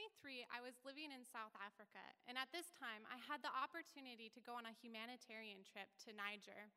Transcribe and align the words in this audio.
23, 0.00 0.48
I 0.48 0.64
was 0.64 0.80
living 0.80 1.12
in 1.12 1.28
South 1.28 1.52
Africa, 1.60 2.00
and 2.24 2.40
at 2.40 2.48
this 2.56 2.72
time, 2.72 3.04
I 3.12 3.20
had 3.20 3.44
the 3.44 3.52
opportunity 3.52 4.32
to 4.32 4.40
go 4.40 4.56
on 4.56 4.64
a 4.64 4.72
humanitarian 4.80 5.60
trip 5.60 5.92
to 6.08 6.16
Niger, 6.16 6.72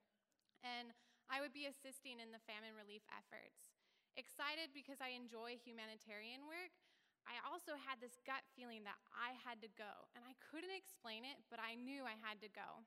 and 0.60 0.92
I 1.32 1.40
would 1.40 1.56
be 1.56 1.64
assisting 1.64 2.20
in 2.20 2.36
the 2.36 2.44
famine 2.44 2.76
relief 2.76 3.08
efforts. 3.16 3.72
Excited 4.20 4.76
because 4.76 5.00
I 5.00 5.16
enjoy 5.16 5.56
humanitarian 5.56 6.44
work, 6.52 6.76
I 7.24 7.40
also 7.48 7.80
had 7.80 8.04
this 8.04 8.20
gut 8.28 8.44
feeling 8.60 8.84
that 8.84 9.00
I 9.16 9.40
had 9.40 9.64
to 9.64 9.72
go, 9.72 10.12
and 10.20 10.28
I 10.28 10.36
couldn't 10.44 10.76
explain 10.76 11.24
it, 11.24 11.40
but 11.48 11.64
I 11.64 11.80
knew 11.80 12.04
I 12.04 12.20
had 12.20 12.44
to 12.44 12.52
go. 12.52 12.84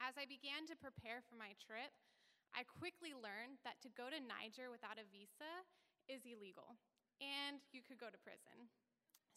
As 0.00 0.16
I 0.16 0.24
began 0.24 0.64
to 0.72 0.80
prepare 0.80 1.20
for 1.28 1.36
my 1.36 1.52
trip, 1.60 1.92
I 2.56 2.64
quickly 2.64 3.12
learned 3.12 3.60
that 3.68 3.84
to 3.84 3.92
go 3.92 4.08
to 4.08 4.16
Niger 4.16 4.72
without 4.72 4.96
a 4.96 5.04
visa 5.12 5.52
is 6.08 6.24
illegal, 6.24 6.80
and 7.20 7.60
you 7.76 7.84
could 7.84 8.00
go 8.00 8.08
to 8.08 8.24
prison. 8.24 8.72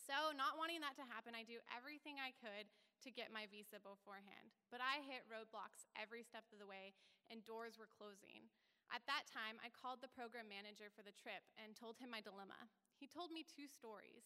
So, 0.02 0.34
not 0.34 0.58
wanting 0.58 0.82
that 0.82 0.98
to 0.98 1.06
happen, 1.06 1.38
I 1.38 1.46
do 1.46 1.62
everything 1.70 2.18
I 2.18 2.34
could 2.34 2.66
to 3.06 3.14
get 3.14 3.34
my 3.34 3.46
visa 3.50 3.78
beforehand. 3.78 4.50
But 4.74 4.82
I 4.82 5.06
hit 5.06 5.30
roadblocks 5.30 5.86
every 5.94 6.26
step 6.26 6.46
of 6.50 6.58
the 6.58 6.70
way, 6.70 6.98
and 7.30 7.46
doors 7.46 7.78
were 7.78 7.90
closing. 7.90 8.50
At 8.90 9.06
that 9.06 9.30
time, 9.30 9.62
I 9.62 9.70
called 9.72 10.02
the 10.02 10.12
program 10.12 10.50
manager 10.50 10.90
for 10.90 11.06
the 11.06 11.16
trip 11.16 11.46
and 11.56 11.78
told 11.78 12.02
him 12.02 12.10
my 12.10 12.20
dilemma. 12.20 12.58
He 12.98 13.08
told 13.08 13.30
me 13.30 13.46
two 13.46 13.70
stories. 13.70 14.26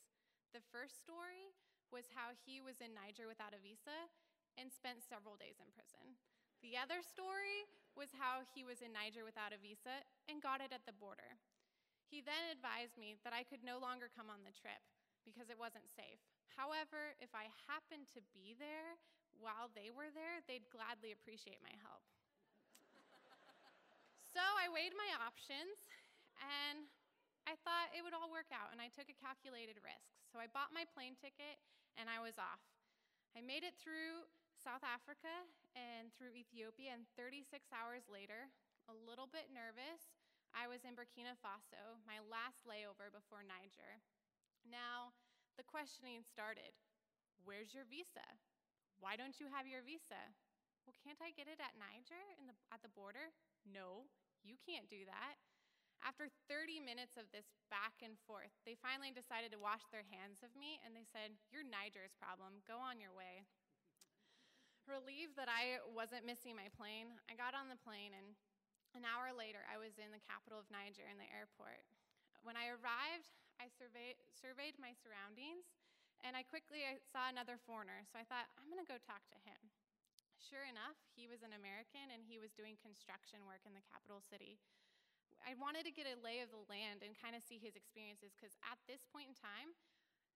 The 0.55 0.63
first 0.71 0.97
story 1.03 1.53
was 1.91 2.09
how 2.15 2.33
he 2.33 2.63
was 2.63 2.81
in 2.81 2.95
Niger 2.95 3.27
without 3.29 3.53
a 3.53 3.61
visa 3.61 4.09
and 4.57 4.71
spent 4.71 5.05
several 5.05 5.35
days 5.35 5.59
in 5.61 5.69
prison. 5.75 6.17
The 6.63 6.79
other 6.79 7.03
story 7.03 7.67
was 7.93 8.15
how 8.15 8.41
he 8.41 8.65
was 8.65 8.81
in 8.81 8.95
Niger 8.95 9.27
without 9.27 9.53
a 9.53 9.59
visa 9.61 10.01
and 10.25 10.41
got 10.41 10.63
it 10.63 10.73
at 10.73 10.87
the 10.87 10.95
border. 10.95 11.37
He 12.09 12.23
then 12.23 12.49
advised 12.49 12.97
me 12.97 13.19
that 13.21 13.35
I 13.35 13.45
could 13.45 13.61
no 13.61 13.77
longer 13.77 14.09
come 14.09 14.31
on 14.31 14.41
the 14.47 14.55
trip 14.55 14.81
because 15.25 15.49
it 15.49 15.57
wasn't 15.57 15.89
safe. 15.89 16.21
However, 16.53 17.17
if 17.19 17.33
I 17.33 17.49
happened 17.67 18.07
to 18.13 18.21
be 18.31 18.55
there 18.55 18.95
while 19.41 19.73
they 19.73 19.91
were 19.91 20.13
there, 20.13 20.39
they'd 20.45 20.69
gladly 20.71 21.11
appreciate 21.11 21.59
my 21.65 21.73
help. 21.83 22.05
so 24.33 24.39
I 24.39 24.71
weighed 24.71 24.95
my 24.95 25.09
options 25.19 25.83
and 26.39 26.87
I 27.45 27.57
thought 27.61 27.93
it 27.93 28.01
would 28.01 28.17
all 28.17 28.33
work 28.33 28.49
out, 28.49 28.73
and 28.73 28.81
I 28.81 28.89
took 28.89 29.05
a 29.05 29.13
calculated 29.13 29.77
risk. 29.85 30.17
So 30.33 30.41
I 30.41 30.49
bought 30.49 30.73
my 30.73 30.81
plane 30.97 31.13
ticket 31.13 31.61
and 31.93 32.09
I 32.09 32.17
was 32.17 32.41
off. 32.41 32.61
I 33.37 33.45
made 33.45 33.61
it 33.61 33.77
through 33.77 34.25
South 34.57 34.81
Africa 34.81 35.45
and 35.77 36.09
through 36.17 36.33
Ethiopia, 36.33 36.95
and 36.95 37.05
36 37.13 37.45
hours 37.69 38.09
later, 38.09 38.49
a 38.89 38.95
little 39.05 39.29
bit 39.29 39.53
nervous, 39.53 40.15
I 40.55 40.65
was 40.65 40.87
in 40.87 40.97
Burkina 40.97 41.35
Faso, 41.37 41.99
my 42.07 42.17
last 42.25 42.65
layover 42.65 43.11
before 43.11 43.43
Niger. 43.45 44.01
Now, 44.65 45.13
the 45.55 45.65
questioning 45.65 46.25
started 46.25 46.73
Where's 47.45 47.77
your 47.77 47.85
visa? 47.85 48.25
Why 48.97 49.13
don't 49.13 49.37
you 49.37 49.45
have 49.53 49.69
your 49.69 49.85
visa? 49.85 50.33
Well, 50.85 50.97
can't 51.01 51.21
I 51.21 51.33
get 51.33 51.49
it 51.49 51.61
at 51.61 51.77
Niger 51.77 52.21
the, 52.45 52.57
at 52.73 52.81
the 52.81 52.93
border? 52.93 53.33
No, 53.65 54.09
you 54.41 54.57
can't 54.57 54.89
do 54.89 55.05
that. 55.05 55.37
After 56.01 56.29
30 56.49 56.81
minutes 56.81 57.17
of 57.17 57.25
this 57.33 57.49
back 57.73 58.01
and 58.05 58.17
forth, 58.29 58.53
they 58.65 58.77
finally 58.77 59.09
decided 59.09 59.49
to 59.53 59.61
wash 59.61 59.85
their 59.89 60.05
hands 60.05 60.45
of 60.45 60.53
me 60.53 60.77
and 60.85 60.93
they 60.93 61.05
said, 61.05 61.33
You're 61.49 61.65
Niger's 61.65 62.13
problem. 62.17 62.61
Go 62.65 62.77
on 62.77 63.01
your 63.01 63.13
way. 63.13 63.45
Relieved 64.85 65.33
that 65.37 65.49
I 65.49 65.81
wasn't 65.89 66.29
missing 66.29 66.53
my 66.53 66.69
plane, 66.77 67.09
I 67.25 67.33
got 67.33 67.57
on 67.57 67.73
the 67.73 67.81
plane 67.81 68.13
and 68.13 68.37
an 68.93 69.01
hour 69.01 69.33
later 69.33 69.65
I 69.65 69.81
was 69.81 69.97
in 69.97 70.13
the 70.13 70.21
capital 70.21 70.61
of 70.61 70.69
Niger 70.69 71.09
in 71.09 71.17
the 71.17 71.29
airport. 71.33 71.81
When 72.45 72.53
I 72.53 72.69
arrived, 72.69 73.33
I 73.59 73.71
surveyed, 73.71 74.19
surveyed 74.35 74.75
my 74.77 74.91
surroundings, 74.93 75.65
and 76.23 76.33
I 76.35 76.43
quickly 76.43 76.83
saw 77.05 77.29
another 77.29 77.59
foreigner, 77.61 78.03
so 78.07 78.17
I 78.17 78.25
thought, 78.27 78.49
I'm 78.57 78.67
going 78.67 78.81
to 78.81 78.87
go 78.87 78.99
talk 79.01 79.23
to 79.31 79.39
him. 79.43 79.71
Sure 80.39 80.67
enough, 80.67 80.99
he 81.15 81.25
was 81.25 81.41
an 81.41 81.55
American 81.55 82.13
and 82.13 82.21
he 82.21 82.37
was 82.37 82.53
doing 82.53 82.77
construction 82.77 83.47
work 83.47 83.63
in 83.65 83.73
the 83.73 83.85
capital 83.89 84.21
city. 84.21 84.61
I 85.41 85.57
wanted 85.57 85.85
to 85.89 85.93
get 85.93 86.09
a 86.09 86.17
lay 86.21 86.41
of 86.41 86.53
the 86.53 86.65
land 86.69 87.01
and 87.01 87.17
kind 87.17 87.33
of 87.33 87.41
see 87.41 87.57
his 87.57 87.77
experiences 87.77 88.33
because 88.33 88.53
at 88.65 88.77
this 88.85 89.05
point 89.09 89.31
in 89.31 89.35
time, 89.37 89.73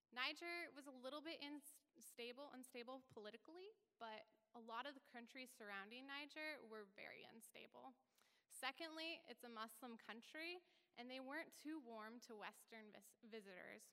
Niger 0.10 0.74
was 0.74 0.90
a 0.90 1.00
little 1.06 1.22
bit 1.22 1.38
unstable, 1.42 2.50
unstable 2.58 3.06
politically, 3.14 3.70
but 4.02 4.26
a 4.58 4.62
lot 4.66 4.90
of 4.90 4.98
the 4.98 5.06
countries 5.14 5.54
surrounding 5.54 6.10
Niger 6.10 6.58
were 6.66 6.90
very 6.98 7.22
unstable. 7.30 7.94
Secondly, 8.50 9.22
it's 9.30 9.46
a 9.46 9.52
Muslim 9.52 9.94
country, 10.02 10.58
and 11.00 11.08
they 11.08 11.24
weren't 11.24 11.56
too 11.56 11.80
warm 11.88 12.20
to 12.28 12.36
Western 12.36 12.92
vis- 12.92 13.24
visitors. 13.24 13.88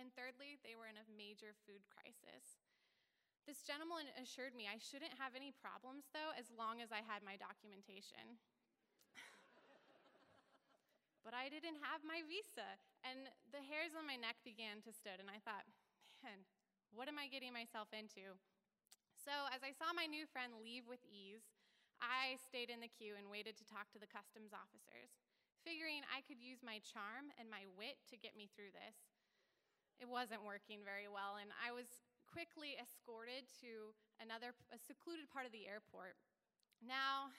And 0.00 0.08
thirdly, 0.16 0.56
they 0.64 0.72
were 0.72 0.88
in 0.88 0.96
a 0.96 1.04
major 1.12 1.52
food 1.68 1.84
crisis. 1.92 2.64
This 3.44 3.60
gentleman 3.60 4.08
assured 4.16 4.56
me 4.56 4.64
I 4.64 4.80
shouldn't 4.80 5.20
have 5.20 5.36
any 5.36 5.52
problems, 5.52 6.08
though, 6.16 6.32
as 6.32 6.48
long 6.48 6.80
as 6.80 6.88
I 6.88 7.04
had 7.04 7.20
my 7.20 7.36
documentation. 7.36 8.40
but 11.26 11.36
I 11.36 11.52
didn't 11.52 11.84
have 11.84 12.00
my 12.00 12.24
visa, 12.24 12.80
and 13.04 13.28
the 13.52 13.60
hairs 13.60 13.92
on 13.92 14.08
my 14.08 14.16
neck 14.16 14.40
began 14.40 14.80
to 14.88 14.96
stood, 14.96 15.20
and 15.20 15.28
I 15.28 15.44
thought, 15.44 15.68
man, 16.24 16.40
what 16.96 17.12
am 17.12 17.20
I 17.20 17.28
getting 17.28 17.52
myself 17.52 17.92
into? 17.92 18.32
So, 19.12 19.34
as 19.52 19.60
I 19.60 19.76
saw 19.76 19.92
my 19.92 20.08
new 20.08 20.24
friend 20.24 20.56
leave 20.64 20.88
with 20.88 21.04
ease, 21.04 21.44
I 22.00 22.40
stayed 22.40 22.72
in 22.72 22.80
the 22.80 22.88
queue 22.88 23.20
and 23.20 23.28
waited 23.28 23.60
to 23.60 23.68
talk 23.68 23.92
to 23.92 24.00
the 24.00 24.08
customs 24.08 24.56
officers 24.56 25.19
figuring 25.62 26.04
I 26.08 26.24
could 26.24 26.40
use 26.40 26.64
my 26.64 26.80
charm 26.82 27.30
and 27.36 27.48
my 27.48 27.68
wit 27.76 28.00
to 28.10 28.16
get 28.16 28.36
me 28.36 28.48
through 28.52 28.72
this. 28.72 28.96
It 30.00 30.08
wasn't 30.08 30.48
working 30.48 30.80
very 30.80 31.06
well, 31.12 31.36
and 31.36 31.52
I 31.60 31.76
was 31.76 32.00
quickly 32.24 32.78
escorted 32.80 33.44
to 33.60 33.92
another 34.22 34.56
a 34.72 34.78
secluded 34.80 35.28
part 35.28 35.44
of 35.44 35.52
the 35.52 35.68
airport. 35.68 36.16
Now, 36.80 37.34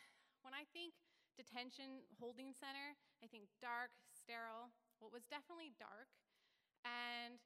when 0.45 0.53
I 0.53 0.69
think 0.69 0.93
detention 1.33 2.05
holding 2.21 2.53
center, 2.53 2.93
I 3.23 3.27
think 3.31 3.49
dark, 3.63 3.95
sterile. 4.13 4.69
Well, 4.99 5.09
it 5.09 5.17
was 5.17 5.25
definitely 5.25 5.73
dark, 5.81 6.13
and 6.85 7.41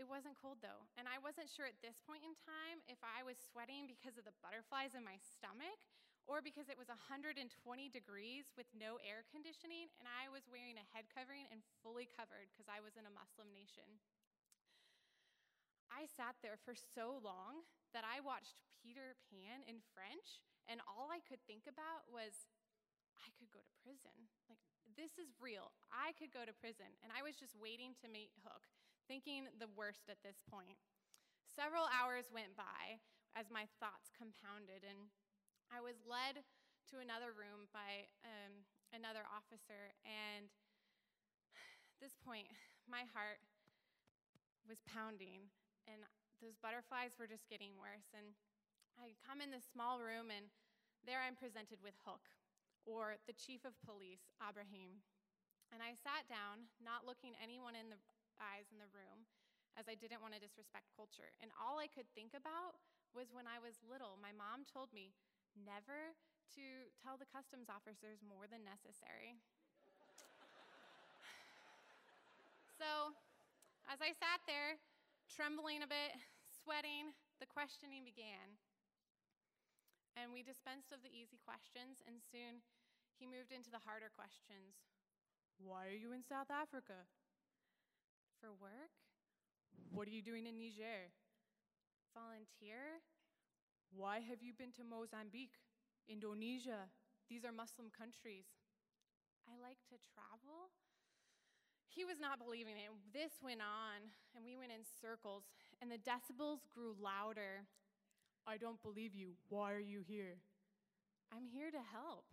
it 0.00 0.08
wasn't 0.08 0.40
cold 0.40 0.64
though. 0.64 0.88
And 0.96 1.04
I 1.04 1.20
wasn't 1.20 1.52
sure 1.52 1.68
at 1.68 1.76
this 1.84 2.00
point 2.00 2.24
in 2.24 2.32
time 2.40 2.80
if 2.88 2.96
I 3.04 3.20
was 3.20 3.36
sweating 3.36 3.84
because 3.84 4.16
of 4.16 4.24
the 4.24 4.36
butterflies 4.40 4.96
in 4.96 5.04
my 5.04 5.20
stomach 5.20 5.76
or 6.28 6.40
because 6.40 6.68
it 6.68 6.76
was 6.76 6.88
120 6.88 7.40
degrees 7.92 8.52
with 8.56 8.68
no 8.76 9.00
air 9.00 9.24
conditioning 9.28 9.88
and 10.00 10.06
I 10.08 10.28
was 10.28 10.48
wearing 10.48 10.76
a 10.76 10.90
head 10.92 11.08
covering 11.12 11.48
and 11.48 11.64
fully 11.80 12.08
covered 12.08 12.48
because 12.52 12.68
I 12.68 12.80
was 12.80 12.96
in 12.96 13.04
a 13.04 13.12
Muslim 13.12 13.48
nation. 13.52 14.00
I 15.90 16.06
sat 16.06 16.38
there 16.40 16.56
for 16.62 16.72
so 16.78 17.18
long 17.18 17.66
that 17.90 18.06
I 18.06 18.22
watched 18.22 18.62
Peter 18.78 19.18
Pan 19.26 19.66
in 19.66 19.82
French, 19.90 20.38
and 20.70 20.78
all 20.86 21.10
I 21.10 21.18
could 21.26 21.42
think 21.50 21.66
about 21.66 22.06
was, 22.06 22.46
I 23.18 23.28
could 23.34 23.50
go 23.50 23.60
to 23.60 23.74
prison. 23.82 24.14
Like, 24.46 24.62
this 24.94 25.18
is 25.18 25.34
real. 25.42 25.74
I 25.90 26.14
could 26.14 26.30
go 26.30 26.46
to 26.46 26.54
prison. 26.54 26.88
And 27.02 27.10
I 27.10 27.26
was 27.26 27.34
just 27.34 27.58
waiting 27.58 27.98
to 28.00 28.06
meet 28.06 28.30
Hook, 28.46 28.70
thinking 29.10 29.50
the 29.58 29.70
worst 29.74 30.06
at 30.06 30.22
this 30.22 30.38
point. 30.46 30.78
Several 31.44 31.90
hours 31.90 32.30
went 32.30 32.54
by 32.54 33.02
as 33.34 33.50
my 33.50 33.66
thoughts 33.82 34.14
compounded, 34.14 34.86
and 34.86 35.10
I 35.70 35.78
was 35.78 36.02
led 36.02 36.42
to 36.90 36.98
another 36.98 37.30
room 37.30 37.70
by 37.70 38.10
um, 38.26 38.66
another 38.90 39.22
officer, 39.30 39.94
and 40.02 40.50
at 41.54 41.98
this 42.02 42.18
point, 42.18 42.50
my 42.90 43.06
heart 43.14 43.38
was 44.66 44.82
pounding, 44.82 45.46
and 45.86 46.02
those 46.42 46.58
butterflies 46.58 47.14
were 47.14 47.30
just 47.30 47.46
getting 47.46 47.78
worse. 47.78 48.10
And 48.10 48.34
I 48.98 49.14
come 49.22 49.38
in 49.38 49.54
this 49.54 49.70
small 49.70 50.02
room, 50.02 50.34
and 50.34 50.50
there 51.06 51.22
I'm 51.22 51.38
presented 51.38 51.78
with 51.78 51.94
Hook, 52.02 52.26
or 52.82 53.22
the 53.30 53.38
chief 53.38 53.62
of 53.62 53.78
police, 53.86 54.26
Abraham. 54.42 55.06
And 55.70 55.78
I 55.78 55.94
sat 55.94 56.26
down, 56.26 56.66
not 56.82 57.06
looking 57.06 57.38
anyone 57.38 57.78
in 57.78 57.94
the 57.94 58.00
eyes 58.42 58.66
in 58.74 58.82
the 58.82 58.90
room, 58.90 59.22
as 59.78 59.86
I 59.86 59.94
didn't 59.94 60.18
want 60.18 60.34
to 60.34 60.42
disrespect 60.42 60.90
culture. 60.98 61.30
And 61.38 61.54
all 61.54 61.78
I 61.78 61.86
could 61.86 62.10
think 62.10 62.34
about 62.34 62.82
was 63.14 63.30
when 63.30 63.46
I 63.46 63.62
was 63.62 63.78
little, 63.86 64.18
my 64.18 64.34
mom 64.34 64.66
told 64.66 64.90
me, 64.90 65.14
never 65.58 66.14
to 66.56 66.90
tell 66.98 67.14
the 67.14 67.30
customs 67.30 67.70
officers 67.70 68.18
more 68.26 68.50
than 68.50 68.66
necessary. 68.66 69.34
so, 72.80 73.14
as 73.86 74.02
I 74.02 74.10
sat 74.18 74.42
there, 74.50 74.82
trembling 75.30 75.86
a 75.86 75.90
bit, 75.90 76.18
sweating, 76.50 77.14
the 77.38 77.46
questioning 77.46 78.02
began. 78.02 78.58
And 80.18 80.34
we 80.34 80.42
dispensed 80.42 80.90
of 80.90 81.06
the 81.06 81.14
easy 81.14 81.38
questions, 81.38 82.02
and 82.04 82.18
soon 82.18 82.66
he 83.14 83.30
moved 83.30 83.54
into 83.54 83.70
the 83.70 83.80
harder 83.80 84.10
questions. 84.10 84.74
Why 85.62 85.86
are 85.86 85.96
you 85.96 86.10
in 86.10 86.26
South 86.26 86.50
Africa? 86.50 87.06
For 88.42 88.50
work? 88.58 88.90
What 89.92 90.08
are 90.08 90.14
you 90.14 90.22
doing 90.22 90.48
in 90.48 90.58
Niger? 90.58 91.12
Volunteer? 92.16 93.04
Why 93.90 94.22
have 94.22 94.42
you 94.42 94.54
been 94.54 94.72
to 94.78 94.86
Mozambique, 94.86 95.58
Indonesia? 96.08 96.86
These 97.28 97.44
are 97.44 97.52
Muslim 97.52 97.90
countries. 97.90 98.46
I 99.50 99.58
like 99.58 99.82
to 99.90 99.98
travel. 100.14 100.70
He 101.90 102.06
was 102.06 102.22
not 102.22 102.38
believing 102.38 102.78
it. 102.78 102.90
This 103.10 103.42
went 103.42 103.58
on, 103.58 104.14
and 104.34 104.46
we 104.46 104.54
went 104.54 104.70
in 104.70 104.86
circles, 104.86 105.50
and 105.82 105.90
the 105.90 105.98
decibels 105.98 106.62
grew 106.70 106.94
louder. 106.94 107.66
I 108.46 108.56
don't 108.56 108.78
believe 108.82 109.14
you. 109.14 109.34
Why 109.50 109.74
are 109.74 109.82
you 109.82 110.06
here? 110.06 110.38
I'm 111.34 111.50
here 111.50 111.70
to 111.74 111.82
help. 111.82 112.30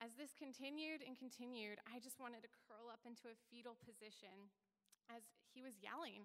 As 0.00 0.16
this 0.16 0.32
continued 0.32 1.04
and 1.04 1.16
continued, 1.16 1.80
I 1.84 2.00
just 2.00 2.20
wanted 2.20 2.40
to 2.44 2.52
curl 2.68 2.88
up 2.88 3.04
into 3.04 3.28
a 3.28 3.40
fetal 3.48 3.76
position 3.80 4.48
as 5.08 5.24
he 5.52 5.60
was 5.60 5.76
yelling. 5.80 6.24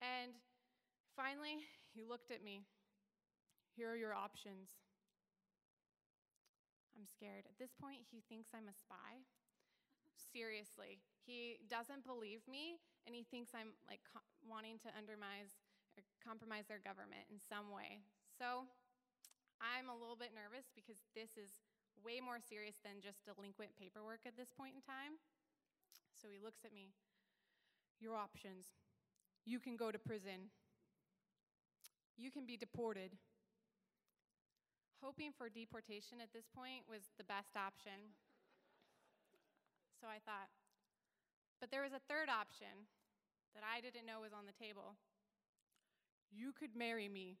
And 0.00 0.36
finally, 1.16 1.64
he 1.92 2.04
looked 2.04 2.32
at 2.32 2.44
me. 2.44 2.64
Here 3.76 3.90
are 3.90 3.96
your 3.96 4.14
options. 4.14 4.76
I'm 6.96 7.06
scared. 7.06 7.46
At 7.48 7.56
this 7.58 7.72
point, 7.72 8.04
he 8.10 8.20
thinks 8.28 8.50
I'm 8.52 8.68
a 8.68 8.76
spy. 8.76 9.24
Seriously, 10.18 11.00
he 11.24 11.58
doesn't 11.70 12.04
believe 12.04 12.44
me, 12.44 12.76
and 13.06 13.16
he 13.16 13.24
thinks 13.24 13.56
I'm 13.56 13.72
like 13.88 14.04
co- 14.04 14.26
wanting 14.44 14.76
to 14.84 14.92
undermine 14.92 15.48
or 15.96 16.04
compromise 16.20 16.68
their 16.68 16.82
government 16.82 17.24
in 17.32 17.40
some 17.40 17.72
way. 17.72 18.04
So 18.36 18.68
I'm 19.62 19.88
a 19.88 19.96
little 19.96 20.18
bit 20.18 20.36
nervous 20.36 20.68
because 20.76 21.00
this 21.16 21.40
is 21.40 21.62
way 22.04 22.20
more 22.20 22.38
serious 22.38 22.78
than 22.84 23.00
just 23.00 23.24
delinquent 23.24 23.74
paperwork 23.80 24.28
at 24.28 24.36
this 24.36 24.52
point 24.52 24.76
in 24.76 24.82
time. 24.84 25.16
So 26.20 26.28
he 26.28 26.38
looks 26.42 26.62
at 26.68 26.76
me. 26.76 26.92
Your 28.00 28.16
options 28.16 28.76
you 29.44 29.58
can 29.58 29.76
go 29.76 29.90
to 29.90 29.98
prison, 29.98 30.50
you 32.16 32.30
can 32.30 32.46
be 32.46 32.56
deported. 32.56 33.12
Hoping 35.00 35.32
for 35.32 35.48
deportation 35.48 36.20
at 36.20 36.28
this 36.36 36.44
point 36.52 36.84
was 36.84 37.08
the 37.16 37.24
best 37.24 37.56
option. 37.56 38.12
So 39.96 40.08
I 40.08 40.20
thought, 40.20 40.52
but 41.56 41.72
there 41.72 41.80
was 41.80 41.96
a 41.96 42.04
third 42.04 42.28
option 42.28 42.88
that 43.56 43.64
I 43.64 43.80
didn't 43.80 44.04
know 44.04 44.20
was 44.20 44.36
on 44.36 44.44
the 44.44 44.56
table. 44.56 44.96
You 46.28 46.52
could 46.52 46.76
marry 46.76 47.08
me. 47.08 47.40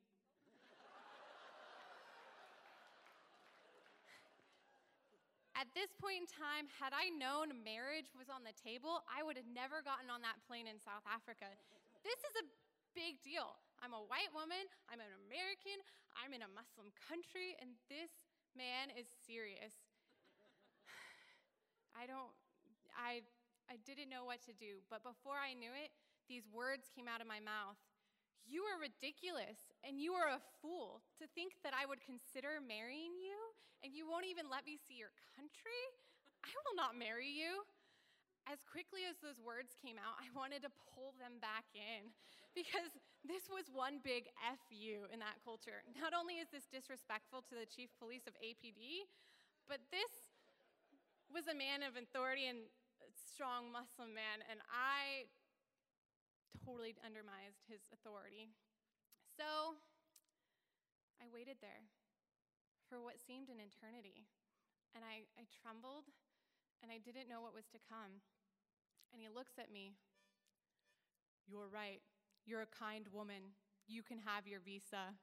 At 5.52 5.68
this 5.76 5.92
point 5.92 6.24
in 6.24 6.28
time, 6.28 6.64
had 6.72 6.96
I 6.96 7.12
known 7.12 7.52
marriage 7.60 8.08
was 8.16 8.32
on 8.32 8.40
the 8.48 8.56
table, 8.56 9.04
I 9.04 9.20
would 9.20 9.36
have 9.36 9.48
never 9.52 9.84
gotten 9.84 10.08
on 10.08 10.24
that 10.24 10.40
plane 10.48 10.64
in 10.64 10.80
South 10.80 11.04
Africa. 11.04 11.52
This 12.00 12.16
is 12.24 12.34
a 12.40 12.48
big 12.96 13.20
deal. 13.20 13.60
I'm 13.84 13.92
a 13.92 14.00
white 14.08 14.32
woman, 14.32 14.64
I'm 14.88 15.04
an 15.04 15.12
American, 15.28 15.84
I'm 16.18 16.34
in 16.34 16.42
a 16.42 16.50
Muslim 16.50 16.90
country, 16.96 17.54
and 17.58 17.74
this 17.86 18.10
man 18.56 18.90
is 18.94 19.06
serious. 19.26 19.74
I 22.00 22.06
don't, 22.06 22.34
I, 22.94 23.26
I 23.70 23.78
didn't 23.82 24.10
know 24.10 24.26
what 24.26 24.42
to 24.50 24.54
do, 24.54 24.82
but 24.90 25.06
before 25.06 25.38
I 25.38 25.54
knew 25.54 25.70
it, 25.72 25.94
these 26.26 26.46
words 26.50 26.90
came 26.90 27.10
out 27.10 27.22
of 27.22 27.30
my 27.30 27.42
mouth. 27.42 27.78
You 28.46 28.66
are 28.66 28.82
ridiculous, 28.82 29.70
and 29.86 30.00
you 30.00 30.14
are 30.14 30.30
a 30.30 30.42
fool 30.58 31.02
to 31.22 31.26
think 31.34 31.58
that 31.62 31.74
I 31.76 31.86
would 31.86 32.02
consider 32.02 32.58
marrying 32.58 33.14
you 33.18 33.38
and 33.82 33.96
you 33.96 34.04
won't 34.04 34.28
even 34.28 34.48
let 34.52 34.68
me 34.68 34.76
see 34.76 34.96
your 35.00 35.12
country? 35.36 35.82
I 36.44 36.52
will 36.64 36.76
not 36.76 36.96
marry 36.96 37.28
you. 37.28 37.64
As 38.50 38.58
quickly 38.66 39.06
as 39.06 39.14
those 39.22 39.38
words 39.38 39.78
came 39.78 39.94
out, 39.94 40.18
I 40.18 40.26
wanted 40.34 40.66
to 40.66 40.74
pull 40.90 41.14
them 41.22 41.38
back 41.38 41.70
in 41.70 42.10
because 42.50 42.90
this 43.22 43.46
was 43.46 43.70
one 43.70 44.02
big 44.02 44.26
F 44.42 44.58
you 44.74 45.06
in 45.14 45.22
that 45.22 45.38
culture. 45.46 45.86
Not 46.02 46.10
only 46.10 46.42
is 46.42 46.50
this 46.50 46.66
disrespectful 46.66 47.46
to 47.46 47.54
the 47.54 47.62
chief 47.62 47.94
police 48.02 48.26
of 48.26 48.34
APD, 48.42 49.06
but 49.70 49.78
this 49.94 50.34
was 51.30 51.46
a 51.46 51.54
man 51.54 51.86
of 51.86 51.94
authority 51.94 52.50
and 52.50 52.66
a 52.98 53.06
strong 53.14 53.70
Muslim 53.70 54.10
man, 54.18 54.42
and 54.50 54.58
I 54.66 55.30
totally 56.66 56.98
undermined 57.06 57.54
his 57.70 57.86
authority. 57.94 58.50
So 59.38 59.78
I 61.22 61.30
waited 61.30 61.62
there 61.62 61.86
for 62.90 62.98
what 62.98 63.22
seemed 63.22 63.46
an 63.46 63.62
eternity. 63.62 64.26
And 64.98 65.06
I, 65.06 65.22
I 65.38 65.46
trembled 65.62 66.10
and 66.82 66.90
I 66.90 66.98
didn't 66.98 67.30
know 67.30 67.38
what 67.44 67.54
was 67.54 67.68
to 67.70 67.80
come. 67.86 68.24
And 69.12 69.20
he 69.20 69.28
looks 69.28 69.58
at 69.58 69.70
me. 69.72 69.94
You're 71.46 71.68
right. 71.68 72.00
You're 72.46 72.62
a 72.62 72.66
kind 72.66 73.06
woman. 73.12 73.54
You 73.86 74.02
can 74.02 74.18
have 74.18 74.46
your 74.46 74.60
visa. 74.60 75.14